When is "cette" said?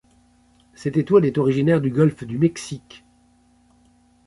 0.73-0.97